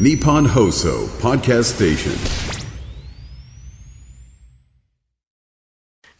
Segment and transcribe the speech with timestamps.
[0.00, 2.62] ニポンホーソーパーキャストステーション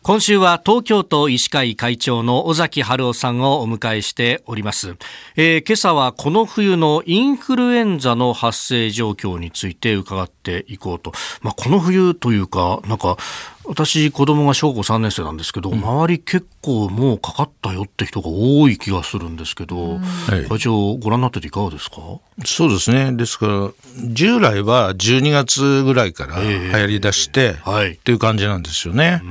[0.03, 4.97] 今週は東京都医師会会長の尾崎春夫さんをお迎えしております、
[5.37, 13.17] えー、今朝はこの冬のインフルエンザの発生状況について伺っていこうと、まあ、この冬というかなんか
[13.65, 20.01] 私子供が小学校3年生なんですけど、うん、周り結構もうかかったよって人が多い気がするんですけど、
[20.49, 21.97] 会長ご覧になってていかがですか？
[22.45, 23.13] そうですね。
[23.13, 23.71] ですから
[24.09, 29.23] 従来は12月ぐらいから流行り出して、えーはい、っていう感じなんですよね。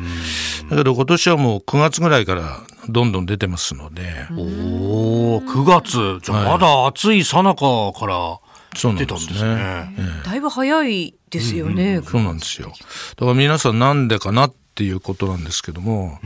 [0.70, 4.04] だけど今年はもう9月ぐらいからどんどん出てますので。
[4.32, 6.20] おお9月。
[6.24, 8.42] じゃまだ暑いさなかから、そ
[8.90, 9.90] うなんですね、
[10.26, 12.70] だいぶ早いですよね、うん、そうなんですよ。
[12.70, 16.20] だから皆さんなんでかなっていうことなんですけども、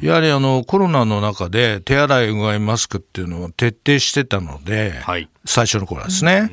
[0.00, 6.50] やはりあのコロナの中で手洗いうがいマスクっていうのを徹底してたので、はい、最初の頃はですね、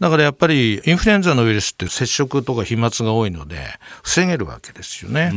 [0.00, 3.58] だからやっぱりインフルエンザのウイルスって接触とか飛沫が多いので
[4.02, 5.32] 防げるわけですよね、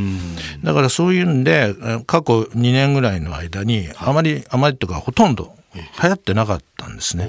[0.64, 1.76] だからそういうんで
[2.08, 7.28] 過去2年ぐらいの間にあまりあまりとかほとんど流行ってなかったんですね。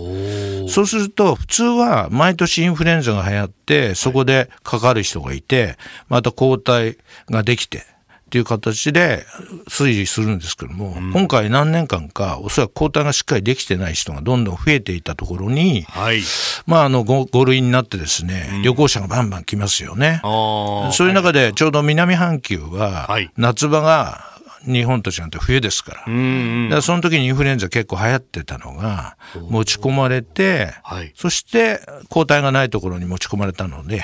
[0.69, 5.77] そうすると普通は毎年インフルエンザが流行ってそこでかかる人がいて
[6.09, 6.97] また抗体
[7.31, 7.85] ができて
[8.25, 9.25] っていう形で
[9.69, 16.21] 推移するんですけども、うん、今回何年間かおそらく抗体がしっかりできてない人がどんどん増えていたところに、はい、
[16.67, 20.21] まああの 5, 5類になってですね、うん、旅行者がバンバン来ますよね。
[20.25, 24.34] そういう中でちょうど南半球は夏場が
[24.67, 25.99] 日本と違って冬ですから。
[26.01, 29.17] だからその時にインフルエンザ結構流行ってたのが
[29.51, 34.03] 持ち込まれて、はい、そして抗体がないところに持ち込まれたので、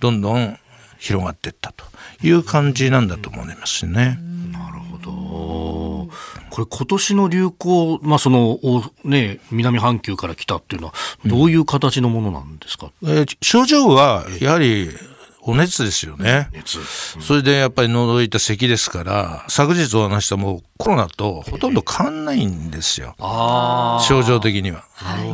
[0.00, 0.58] どんどん
[0.98, 1.84] 広がっていったと
[2.22, 4.18] いう感じなんだと思いますね。
[4.52, 6.08] なるほど。
[6.50, 8.58] これ今年の流行、まあその、
[9.04, 14.90] ね、南半球から来たっていうのは、どういう形のものなんですか、うん、えー、症状は、やはり、
[15.50, 16.48] お熱ですよね。
[16.52, 16.84] 熱、うん、
[17.22, 23.14] それでやっぱり喉いた咳ですから、昨日お話したもうコロナとほとんど変わんないんですよ。
[24.08, 24.84] 症状的には。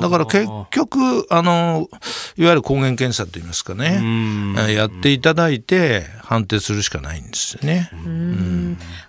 [0.00, 1.88] だから結局、あの、
[2.36, 7.90] いわゆる抗原検査といいますかね、やっていただいて判定するしかないんですよね。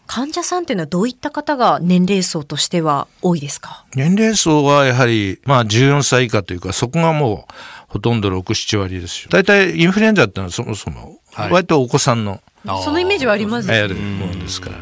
[0.06, 3.86] 患者さんっていうのはどういった方が年齢層としては多いですか？
[3.94, 7.54] 年齢層はやはり、まあ14歳以下というか、そこがもう、
[7.88, 9.30] ほとんど6、7割ですよ。
[9.32, 13.88] 大体インフルエンザってのはそもそも、割とお子さんの、はい、そのイメージはありますね。
[13.88, 13.96] る。
[13.96, 14.78] ものですから。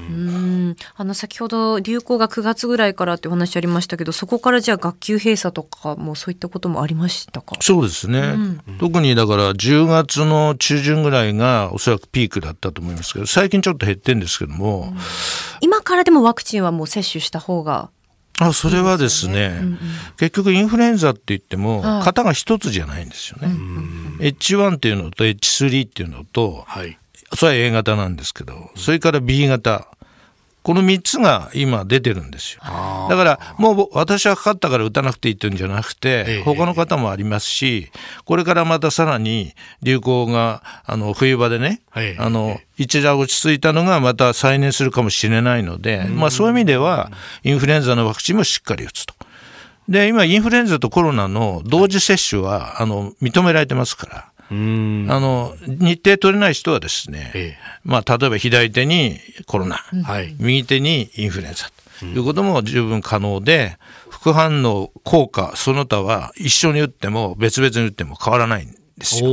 [0.97, 7.55] あの先ほど流行が9月ぐらいからってお話ありましたけどそこからじゃあ学級閉鎖とかもそういったこともありましたか？
[7.61, 14.97] そうですね、うん、特にだから10月の中旬ぐらいがおそらくピークだったと思いますけど最近ちょっと減ってるんですけども、うん、
[15.61, 17.89] 今からでもワクチンはもう接種した方が
[18.39, 19.79] あそれはですね、ねうんうん、
[20.17, 23.47] 結局インフルエンザって言っても、型が一つじゃないんですよね。
[24.19, 26.97] H1 っていうのと H3 っていうのと、はい、
[27.33, 29.87] それは A 型なんですけど、それから B 型、
[30.65, 32.61] この3つが今出てるんですよ。
[32.63, 37.91] だからもう私はかかったから打たなくていいっていうんじゃなくて、他の方もありますし、
[38.23, 41.81] これからまたさらに流行があの冬場でね、
[42.17, 47.11] あの一度落ち着いたのがまた再燃するかもしれないので、まあそういう意味では
[47.43, 49.13] インフルエンザのワクチンもしっかり打つと。
[49.87, 54.31] で、今インフルエンザとコロナの同時接種はあの認められてますから。
[54.49, 61.65] あの日程取れない人はですね、ええ、まあ、例えば左手にコロナ、はい、右手にインフルエンザ
[61.99, 62.05] と。
[62.05, 63.77] いうことも十分可能で、
[64.09, 69.29] 副反応、効果、その他は一緒に打っても別々に打っても変わらないんですよ。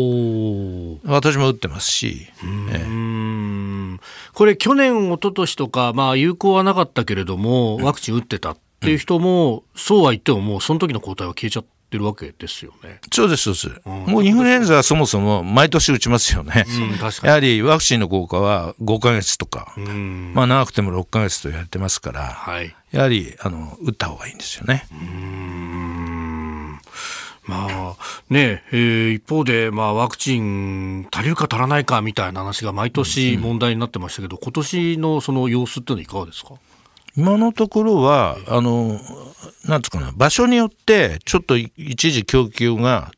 [1.04, 2.28] 私も打ってますし。
[2.72, 3.98] ええ、
[4.32, 11.70] これ去年、一昨年とか、まあ、有効はなかったけれども、ワクチン打ってたっていう人も、うん、そうは言ってももうその時の抗体は消えちゃって。
[11.92, 13.00] ってるわけですよね。
[13.12, 13.88] そうです、そうです。
[14.10, 16.64] もうインフルエンザはそもそも毎年打ちますよね。
[16.66, 24.86] うん、やはりワクチンの効果は5か月とか、まあ長くても6か月とやってますから、はい、やはりあの打った方がいいんですよね。
[27.44, 27.96] まあ
[28.30, 36.54] ねえー、一方で、まあ、ワクチン足りるか足らないかみたいな話が毎年問題になってましたけど、うん、今年のその様子っていうのはいかがですか？
[37.16, 38.98] 今のところは、あの、
[39.66, 43.12] なんつうかな、場所によって、ちょっと一時供給が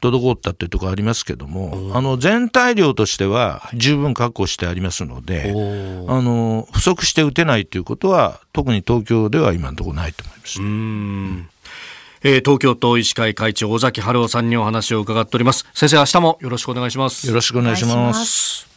[0.00, 5.52] 滞ったっていうところありますけども、あの、全体量としては十分確保してありますので、
[6.08, 11.52] あの、不足して打てないということは、特に東京では今のところないと思います。
[12.24, 15.66] えー、東京都医師会会長尾崎春夫さんにお話を伺っております。
[15.74, 17.26] 先生明日もよろしくお願いします。
[17.26, 18.71] よろしくお願いします